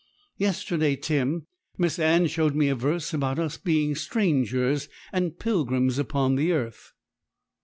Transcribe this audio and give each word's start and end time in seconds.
Yesterday, 0.37 0.95
Tim, 0.95 1.45
Miss 1.77 1.99
Anne 1.99 2.25
showed 2.25 2.55
me 2.55 2.69
a 2.69 2.73
verse 2.73 3.13
about 3.13 3.37
us 3.37 3.57
being 3.57 3.93
strangers 3.93 4.89
and 5.13 5.37
pilgrims 5.37 5.99
upon 5.99 6.33
the 6.37 6.51
earth.' 6.53 6.93